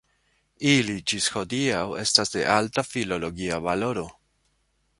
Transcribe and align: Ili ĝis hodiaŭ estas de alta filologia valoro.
Ili 0.69 0.95
ĝis 1.11 1.27
hodiaŭ 1.35 1.83
estas 2.05 2.35
de 2.37 2.43
alta 2.55 2.85
filologia 2.93 3.61
valoro. 3.67 4.07